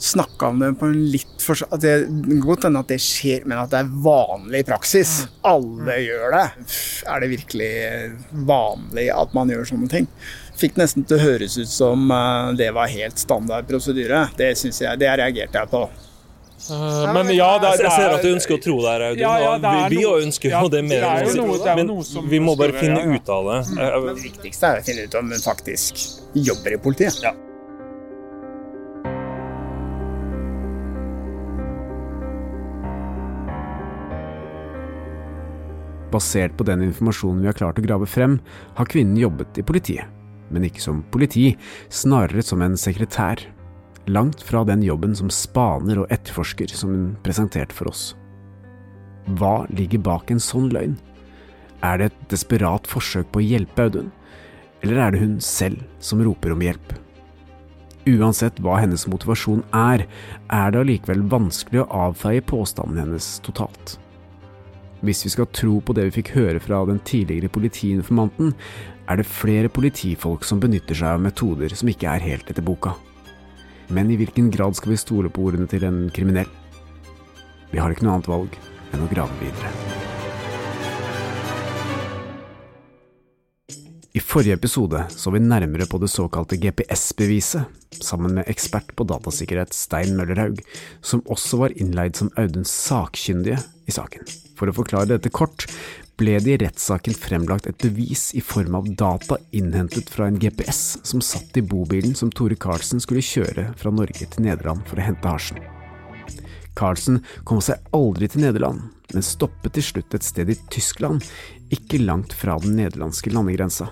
[0.00, 1.94] snakka om det på en litt for at det,
[2.40, 5.26] godt hende at det skjer, men at det er vanlig praksis.
[5.44, 6.44] Alle gjør det.
[7.06, 7.72] Er det virkelig
[8.48, 10.06] vanlig at man gjør sånne ting?
[10.60, 14.26] Fikk nesten til å høres ut som eh, det var helt standard prosedyre.
[14.36, 15.86] Det synes jeg, det reagerte jeg på.
[16.70, 19.20] Men ja, det, Jeg ser er at du ønsker å tro det her, Audun.
[19.22, 21.00] Ja, ja, det er vi, vi noe- ønsker jo det mer.
[21.00, 23.60] det er noe- det er Men vi må bare finne ut av det.
[23.80, 26.02] Men det viktigste er å finne ut om hun faktisk
[26.36, 27.16] jobber i politiet.
[27.24, 27.32] Ja.
[36.10, 38.38] Basert på den informasjonen vi har klart å grave frem,
[38.74, 40.08] har kvinnen jobbet i politiet.
[40.50, 41.52] Men ikke som politi,
[41.88, 43.42] snarere som en sekretær.
[44.10, 48.14] Langt fra den jobben som spaner og etterforsker som hun presenterte for oss.
[49.38, 50.96] Hva ligger bak en sånn løgn?
[51.86, 54.10] Er det et desperat forsøk på å hjelpe Audun?
[54.82, 56.96] Eller er det hun selv som roper om hjelp?
[58.08, 60.06] Uansett hva hennes motivasjon er,
[60.48, 63.98] er det allikevel vanskelig å avfeie påstanden hennes totalt.
[65.00, 68.52] Hvis vi skal tro på det vi fikk høre fra den tidligere politiinformanten,
[69.08, 72.92] er det flere politifolk som benytter seg av metoder som ikke er helt etter boka.
[73.90, 76.50] Men i hvilken grad skal vi stole på ordene til en kriminell?
[77.72, 78.60] Vi har ikke noe annet valg
[78.92, 80.19] enn å grave videre.
[84.12, 87.62] I forrige episode så vi nærmere på det såkalte GPS-beviset,
[88.02, 90.58] sammen med ekspert på datasikkerhet Stein Møllerhaug,
[91.02, 94.26] som også var innleid som Auduns sakkyndige i saken.
[94.58, 95.68] For å forklare dette kort,
[96.18, 100.98] ble det i rettssaken fremlagt et bevis i form av data innhentet fra en GPS
[101.06, 105.06] som satt i bobilen som Tore Karlsen skulle kjøre fra Norge til Nederland for å
[105.06, 105.62] hente hasjen.
[106.78, 111.24] Carlsen kom seg aldri til Nederland, men stoppet til slutt et sted i Tyskland,
[111.74, 113.90] ikke langt fra den nederlandske landegrensa.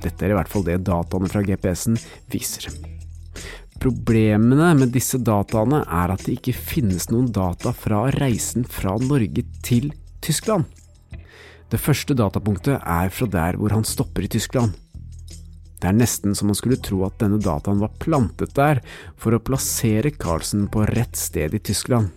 [0.00, 1.98] Dette er i hvert fall det dataene fra GPS-en
[2.32, 2.68] viser.
[3.80, 9.46] Problemene med disse dataene er at det ikke finnes noen data fra reisen fra Norge
[9.64, 9.88] til
[10.20, 10.68] Tyskland.
[11.70, 14.74] Det første datapunktet er fra der hvor han stopper i Tyskland.
[15.80, 18.82] Det er nesten som man skulle tro at denne dataen var plantet der
[19.20, 22.10] for å plassere Carlsen på rett sted i Tyskland.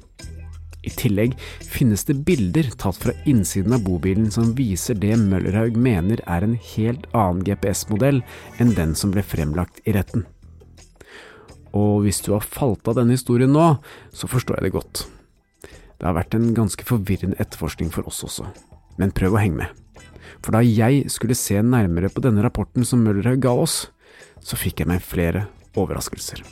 [0.83, 6.19] I tillegg finnes det bilder tatt fra innsiden av bobilen som viser det Møllerhaug mener
[6.27, 8.19] er en helt annen GPS-modell
[8.59, 10.25] enn den som ble fremlagt i retten.
[11.73, 13.77] Og hvis du har falt av denne historien nå,
[14.11, 15.05] så forstår jeg det godt.
[15.63, 18.49] Det har vært en ganske forvirrende etterforskning for oss også,
[18.99, 19.82] men prøv å henge med.
[20.41, 23.77] For da jeg skulle se nærmere på denne rapporten som Møllerhaug ga oss,
[24.43, 25.47] så fikk jeg meg flere
[25.79, 26.43] overraskelser.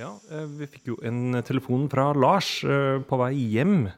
[0.00, 3.90] Ja, eh, vi fikk jo en telefon fra Lars eh, på vei hjem.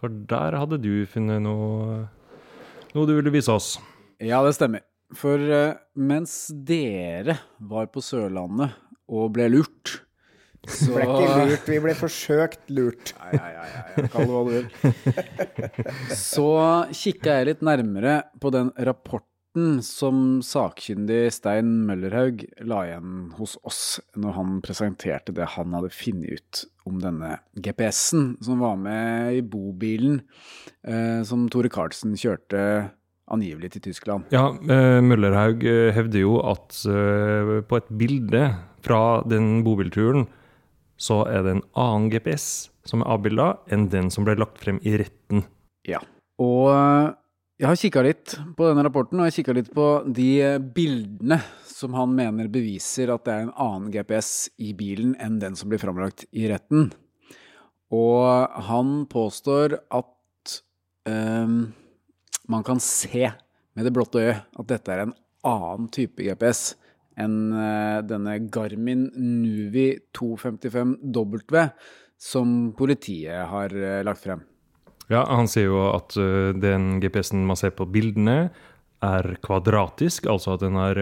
[0.00, 2.02] For der hadde du funnet noe,
[2.92, 3.76] noe du ville vise oss.
[4.20, 4.84] Ja, det stemmer.
[5.14, 8.74] For eh, mens dere var på Sørlandet
[9.08, 10.00] og ble lurt
[10.70, 13.12] så Ble ikke lurt, vi ble forsøkt lurt.
[13.20, 14.66] Nei, nei, nei, ja, kall det hva du vil.
[16.24, 16.48] Så
[16.94, 19.30] kikka jeg litt nærmere på den rapporten
[19.86, 23.82] som sakkyndig Stein Møllerhaug la igjen hos oss
[24.18, 29.44] når han presenterte det han hadde funnet ut om denne GPS-en som var med i
[29.46, 30.18] bobilen
[30.82, 32.64] eh, som Tore Karlsen kjørte
[33.32, 34.28] angivelig til Tyskland.
[34.34, 38.42] Ja, eh, Møllerhaug eh, hevder jo at eh, på et bilde
[38.84, 40.26] fra den bobilturen,
[41.04, 44.80] så er det en annen GPS som er avbilda enn den som ble lagt frem
[44.84, 45.44] i retten.
[45.88, 46.00] Ja.
[46.40, 47.12] Og eh,
[47.60, 51.38] jeg har kikka litt på denne rapporten, og jeg kikka litt på de eh, bildene
[51.68, 55.70] som han mener beviser at det er en annen GPS i bilen enn den som
[55.70, 56.88] blir framlagt i retten.
[57.94, 60.54] Og han påstår at
[61.06, 61.74] um,
[62.50, 63.28] man kan se
[63.74, 65.14] med det blotte øye at dette er en
[65.46, 66.72] annen type GPS
[67.20, 71.68] enn eh, denne Garmin Nuvi 255W
[72.20, 74.44] som politiet har eh, lagt frem.
[75.12, 78.48] Ja, han sier jo at uh, den GPS-en man ser på bildene,
[79.04, 80.96] er kvadratisk, altså at den er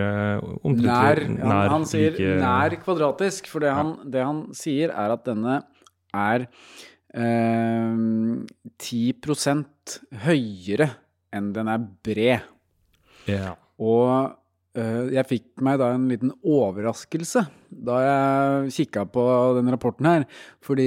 [0.67, 4.91] omtrent Nær, nær han, han sier like- nær kvadratisk, for det han, det han sier
[4.91, 5.61] er at denne
[6.11, 6.49] er
[7.15, 7.95] eh,
[8.83, 9.13] 10
[10.27, 10.89] høyere
[11.33, 12.49] enn den er bred.
[13.31, 13.55] Ja.
[13.79, 14.31] Og eh,
[14.73, 19.25] jeg fikk meg da en liten overraskelse da jeg kikka på
[19.57, 20.25] den rapporten her.
[20.65, 20.87] Fordi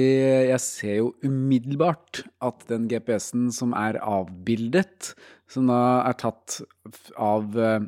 [0.50, 5.12] jeg ser jo umiddelbart at den GPS-en som er avbildet,
[5.50, 6.60] som da er tatt
[7.22, 7.86] av eh,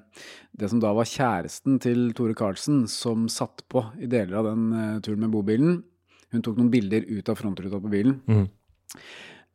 [0.58, 4.68] det som da var kjæresten til Tore Karlsen, som satt på i deler av den
[4.74, 5.80] eh, turen med bobilen.
[6.34, 8.20] Hun tok noen bilder ut av frontruta på bilen.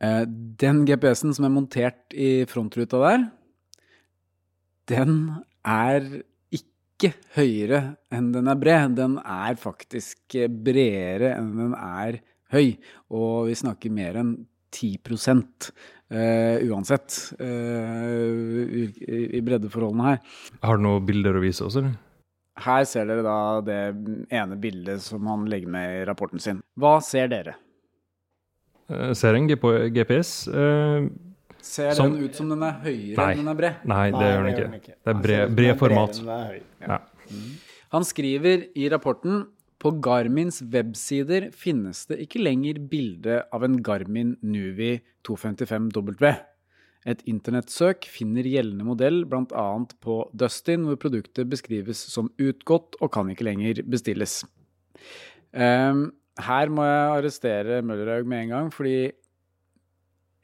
[0.02, 0.22] Eh,
[0.60, 3.26] Den GPS-en som er montert i frontruta der,
[4.90, 5.18] den
[5.64, 6.24] er
[6.94, 7.82] ikke høyere
[8.14, 8.96] enn den er bred.
[8.98, 12.20] Den er faktisk eh, bredere enn den er
[12.54, 12.76] høy.
[13.14, 14.36] Og vi snakker mer enn
[14.74, 14.98] 10
[16.14, 20.18] Uh, uansett uh, i, breddeforholdene her.
[20.62, 21.94] Har du noen bilder å vise oss, eller?
[22.60, 23.78] Her ser dere da det
[24.36, 26.60] ene bildet som han legger med i rapporten sin.
[26.78, 27.56] Hva ser dere?
[28.92, 30.34] Jeg ser en GPS?
[30.52, 31.08] Eh,
[31.64, 33.30] Ser Som- den ut som den er høyere Nei.
[33.32, 33.84] enn den er bred?
[33.88, 34.94] Nei, det gjør den ikke.
[35.00, 36.18] Det er bred, bred format.
[36.84, 36.98] Ja.
[37.94, 39.46] Han skriver i rapporten
[39.80, 46.36] på Garmins websider finnes det ikke lenger bilde av en Garmin Nuvi 255W.
[47.06, 49.66] Et internettsøk finner gjeldende modell bl.a.
[50.00, 54.42] på Dustin, hvor produktet beskrives som utgått og kan ikke lenger bestilles.
[55.52, 56.06] Um,
[56.40, 59.12] her må jeg arrestere Møllerhaug med en gang, fordi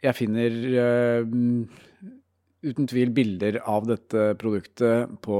[0.04, 1.22] jeg finner uh,
[2.60, 5.38] uten tvil bilder av dette produktet på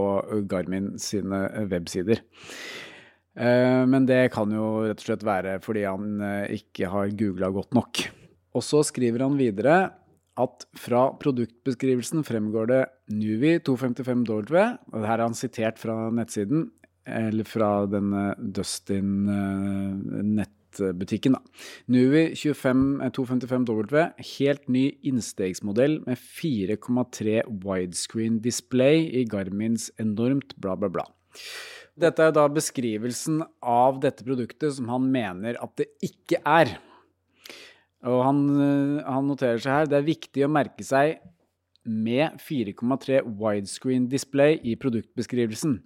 [0.51, 2.23] Garmin sine websider.
[3.38, 7.53] Uh, Men det kan jo rett og slett være fordi han eh, ikke har googla
[7.55, 8.03] godt nok.
[8.59, 9.77] Og så skriver han videre
[10.40, 12.81] at fra produktbeskrivelsen fremgår det
[13.12, 14.57] Nuvi 255W,
[14.94, 16.70] og her er han sitert fra nettsiden,
[17.07, 18.35] eller fra denne
[20.70, 21.40] Dustin-nettbutikken, da.
[21.87, 30.76] Nuvi 25, eh, 255W, helt ny innstegsmodell med 4,3 widescreen display i Garmins enormt bla,
[30.76, 31.04] bla, bla.
[32.00, 36.78] Dette er da beskrivelsen av dette produktet som han mener at det ikke er.
[38.06, 41.20] Og han, eh, han noterer seg her det er viktig å merke seg
[41.84, 45.78] med 4,3 widescreen display i produktbeskrivelsen.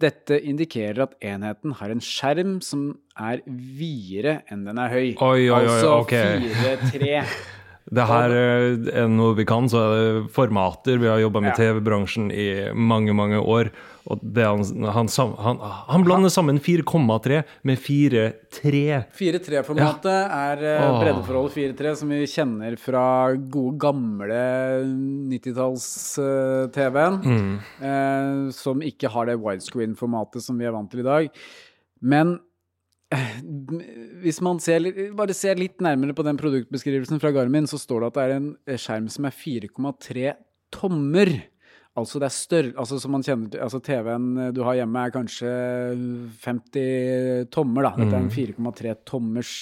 [0.00, 5.08] Dette indikerer at enheten har en skjerm som er videre enn den er høy.
[5.16, 6.14] Oi, oi, oi, altså ok.
[6.94, 7.24] 4,3.
[7.90, 11.00] Det her eh, er noe vi kan, så er det formater.
[11.02, 13.72] Vi har jobba med TV-bransjen i mange, mange år.
[14.10, 14.62] Og det han,
[14.94, 15.08] han,
[15.44, 15.58] han,
[15.90, 18.82] han blander sammen 4,3 med 4,3.
[19.18, 20.38] 4,3-formatet ja.
[20.52, 20.98] er eh, Åh.
[21.02, 23.04] breddeforholdet 4-3 som vi kjenner fra
[23.36, 24.40] gode, gamle
[25.34, 27.18] 90-talls-TV-en.
[27.26, 27.52] Mm.
[27.90, 31.42] Eh, som ikke har det widescreen-formatet som vi er vant til i dag.
[32.00, 32.38] Men
[33.12, 33.34] eh,
[34.22, 34.84] hvis man ser,
[35.16, 38.36] bare ser litt nærmere på den produktbeskrivelsen fra Garmin, så står det at det er
[38.36, 40.34] en skjerm som er 4,3
[40.74, 41.32] tommer.
[41.98, 45.54] Altså det er større, altså som man kjenner altså TV-en du har hjemme er kanskje
[46.44, 47.94] 50 tommer da.
[47.98, 49.54] Dette er en 4,3 tommers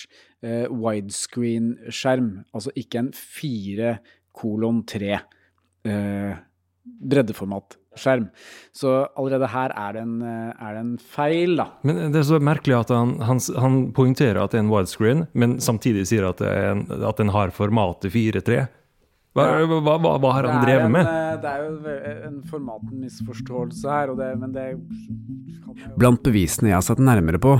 [0.44, 2.30] eh, widescreen-skjerm.
[2.52, 3.96] Altså ikke en 4
[4.36, 6.36] kolon 3 eh,
[7.98, 8.28] breddeformat-skjerm.
[8.78, 11.66] Så allerede her er det en, eh, er det en feil da.
[11.82, 15.26] Men det er så merkelig at han, han, han poengterer at det er en widescreen,
[15.34, 18.68] men samtidig sier at, det er en, at den har formatet 4,3.
[19.36, 21.06] Hva, hva, hva, hva har han drevet en, med?
[21.06, 24.80] eh, Det er jo en formatmisforståelse her, og det, men det jo
[25.98, 27.52] Blant bevisene jeg har sett nærmere på,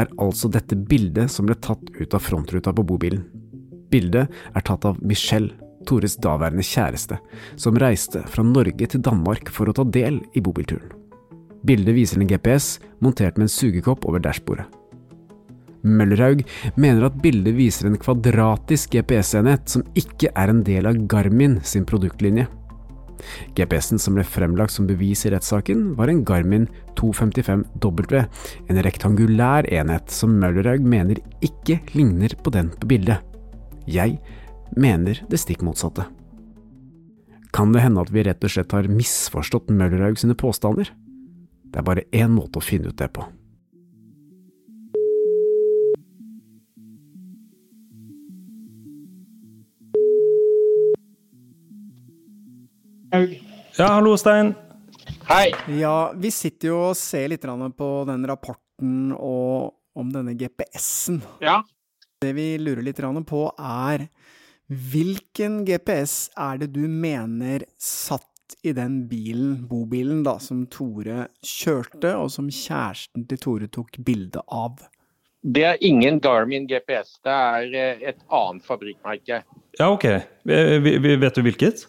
[0.00, 3.26] er altså dette bildet som ble tatt ut av frontruta på bobilen.
[3.92, 5.52] Bildet er tatt av Michelle,
[5.86, 7.18] Tores daværende kjæreste,
[7.56, 10.90] som reiste fra Norge til Danmark for å ta del i bobilturen.
[11.66, 14.66] Bildet viser en GPS montert med en sugekopp over dashbordet.
[15.86, 16.42] Møllerhaug
[16.80, 21.86] mener at bildet viser en kvadratisk GPS-enhet som ikke er en del av Garmin sin
[21.86, 22.46] produktlinje.
[23.56, 26.66] GPS-en som ble fremlagt som bevis i rettssaken, var en Garmin
[26.98, 28.24] 255W,
[28.68, 33.22] en rektangulær enhet som Møllerhaug mener ikke ligner på den på bildet.
[33.86, 34.18] Jeg
[34.74, 36.08] mener det stikk motsatte.
[37.56, 40.90] Kan det hende at vi rett og slett har misforstått Møllerhaug sine påstander?
[41.72, 43.24] Det er bare én måte å finne ut det på.
[53.76, 54.52] Ja, hallo, Stein.
[55.28, 55.50] Hei.
[55.78, 61.22] Ja, vi sitter jo og ser litt på den rapporten og om denne GPS-en.
[61.40, 61.62] Ja.
[62.20, 64.08] Det vi lurer litt på er
[64.66, 72.16] Hvilken GPS er det du mener satt i den bilen, bobilen, da, som Tore kjørte,
[72.18, 74.80] og som kjæresten til Tore tok bilde av?
[75.46, 79.44] Det er ingen Garmin GPS, det er eh, et annet fabrikkmerke.
[79.78, 80.08] Ja, OK.
[80.42, 81.86] Vet du hvilket?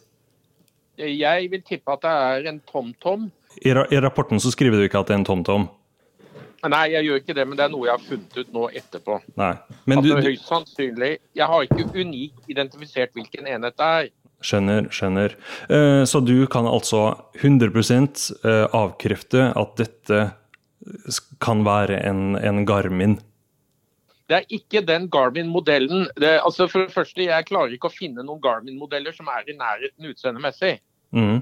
[1.01, 3.32] Jeg vil tippe at det er en TomTom.
[3.57, 5.65] I, ra I rapporten så skriver du ikke at det er en TomTom?
[6.65, 9.19] Nei, jeg gjør ikke det, men det er noe jeg har funnet ut nå etterpå.
[9.37, 9.51] Nei,
[9.85, 14.09] men altså, du, høyst sannsynlig Jeg har ikke unikt identifisert hvilken enhet det er.
[14.47, 15.33] Skjønner, skjønner.
[15.73, 17.07] Eh, så du kan altså
[17.39, 20.27] 100 eh, avkrefte at dette
[21.43, 23.17] kan være en, en Garmin?
[24.27, 26.07] Det er ikke den Garmin-modellen.
[26.43, 30.09] Altså For det første, jeg klarer ikke å finne noen Garmin-modeller som er i nærheten
[30.11, 30.77] utseendemessig.
[31.15, 31.39] Mm.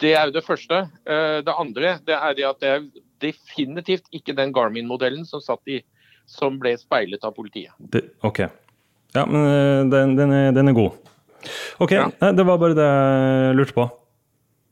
[0.00, 0.86] Det er jo det første.
[1.06, 2.86] Eh, det andre det er det at det er
[3.22, 7.74] definitivt ikke den Garmin-modellen som, som, ble speilet av politiet.
[7.78, 8.44] Det, ok.
[9.14, 10.96] Ja, men eh, den, den, er, den er, god.
[11.78, 12.08] OK, ja.
[12.32, 13.88] det var bare det jeg lurte på.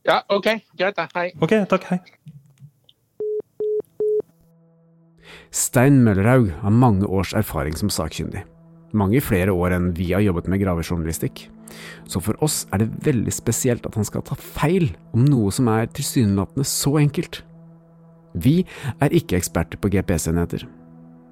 [0.07, 0.49] Ja, OK.
[0.79, 1.29] Greit, hei.
[1.39, 1.87] OK, takk.
[1.91, 2.01] Hei.
[5.53, 8.41] Stein Møllerhaug har mange års erfaring som sakkyndig.
[8.93, 11.47] Mange flere år enn vi har jobbet med gravejournalistikk.
[12.09, 15.69] Så for oss er det veldig spesielt at han skal ta feil om noe som
[15.71, 17.41] er tilsynelatende så enkelt.
[18.33, 18.63] Vi
[18.97, 20.65] er ikke eksperter på GPS-enheter,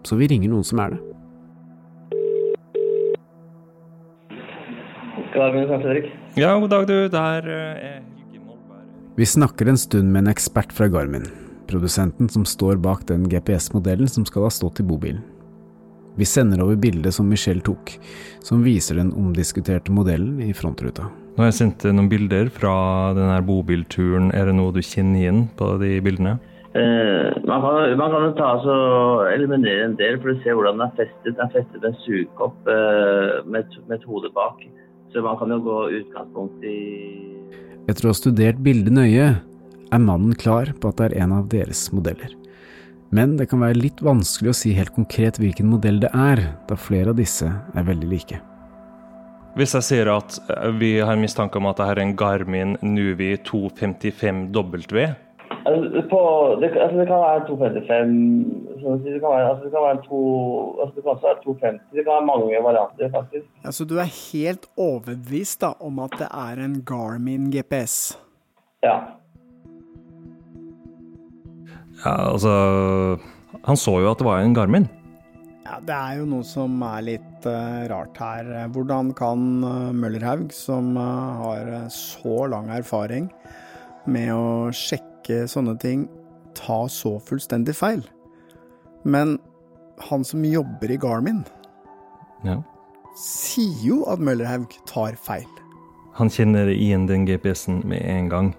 [0.06, 1.02] så vi ringer noen som er det.
[6.38, 7.08] Ja, god dag, du.
[7.10, 8.86] Der eh, er Helge Molberg.
[9.18, 11.26] Vi snakker en stund med en ekspert fra Garmin,
[11.72, 15.24] produsenten som står bak den GPS-modellen som skal ha stått i bobilen.
[16.20, 17.96] Vi sender over bildet som Michelle tok,
[18.44, 21.08] som viser den omdiskuterte modellen i frontruta.
[21.08, 22.76] Nå har jeg sendt noen bilder fra
[23.16, 24.34] denne bobilturen.
[24.36, 26.36] Er det noe du kjenner igjen på de bildene?
[26.74, 30.86] Eh, man, kan, man kan ta og eliminere en del for å se hvordan den
[30.86, 31.26] er festet.
[31.28, 34.62] Den er festet med en sugekopp eh, med, med, et hode bak.
[35.12, 36.78] Så man kan jo gå utgangspunkt i
[37.90, 39.26] Etter å ha studert bildet nøye,
[39.92, 42.32] er mannen klar på at det er en av deres modeller.
[43.12, 46.78] Men det kan være litt vanskelig å si helt konkret hvilken modell det er, da
[46.80, 48.40] flere av disse er veldig like.
[49.60, 53.34] Hvis jeg sier at eh, vi har mistanke om at det er en Garmin Nuvi
[53.44, 55.18] 255W altså,
[55.64, 56.22] på,
[56.62, 58.62] det, altså, det, kan være 255
[59.06, 60.22] det kan være, altså, det kan være to,
[60.82, 61.82] altså, det kan også være 250.
[61.96, 63.46] Det kan være mange varianter, faktisk.
[63.66, 68.18] Altså, du er helt overbevist da, om at det er en Garmin GPS?
[68.84, 68.98] Ja.
[72.06, 72.52] Ja, altså
[73.68, 74.90] Han så jo at det var en Garmin.
[75.66, 78.50] Ja, Det er jo noe som er litt uh, rart her.
[78.74, 83.30] Hvordan kan uh, Møllerhaug, som uh, har så lang erfaring
[84.10, 85.11] med å sjekke
[85.52, 86.06] sånne ting,
[86.58, 88.04] ta så fullstendig feil?
[89.04, 89.38] Men
[90.10, 91.44] han som jobber i Garmin,
[92.46, 92.58] ja.
[93.18, 95.48] sier jo at Møllerhaug tar feil.
[96.18, 98.52] Han kjenner igjen den GPS-en med en gang.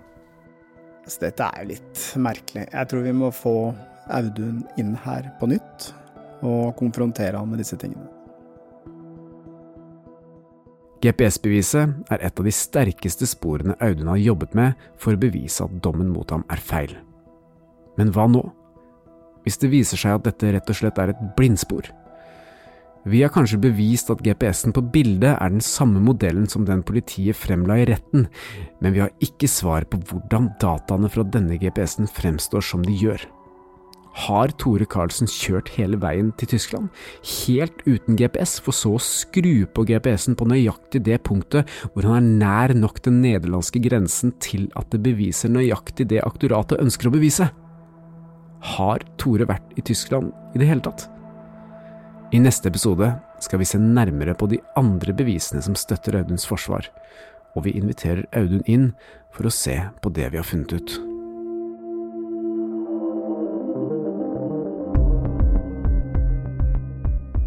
[1.06, 2.68] Så dette er jo litt merkelig.
[2.70, 3.56] Jeg tror vi må få
[4.12, 5.90] Audun inn her på nytt
[6.42, 8.08] og konfrontere han med disse tingene.
[11.02, 15.80] GPS-beviset er et av de sterkeste sporene Audun har jobbet med for å bevise at
[15.82, 16.94] dommen mot ham er feil.
[17.98, 18.42] Men hva nå?
[19.42, 21.90] Hvis det viser seg at dette rett og slett er et blindspor?
[23.02, 27.34] Vi har kanskje bevist at GPS-en på bildet er den samme modellen som den politiet
[27.34, 28.28] fremla i retten,
[28.78, 33.26] men vi har ikke svar på hvordan dataene fra denne GPS-en fremstår som de gjør.
[34.12, 36.90] Har Tore Karlsen kjørt hele veien til Tyskland,
[37.46, 42.18] helt uten GPS, for så å skru på GPS-en på nøyaktig det punktet hvor han
[42.20, 47.14] er nær nok den nederlandske grensen til at det beviser nøyaktig det aktoratet ønsker å
[47.14, 47.48] bevise?
[48.76, 51.08] Har Tore vært i Tyskland i det hele tatt?
[52.32, 53.10] I neste episode
[53.44, 56.88] skal vi se nærmere på de andre bevisene som støtter Auduns forsvar,
[57.56, 58.92] og vi inviterer Audun inn
[59.32, 61.11] for å se på det vi har funnet ut.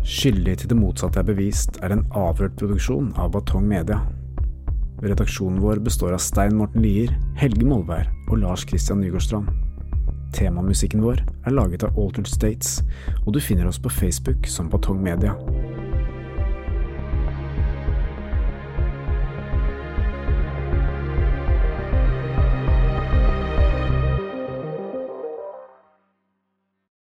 [0.05, 4.03] Skyldig til det motsatte er bevist er en avhørt produksjon av Batong Media.
[5.01, 7.09] Redaksjonen vår består av Stein Morten Lier,
[7.41, 9.49] Helge Molvær og Lars Christian Nygårdstrand.
[10.37, 12.83] Temamusikken vår er laget av Altered States,
[13.25, 15.33] og du finner oss på Facebook som Batong Media.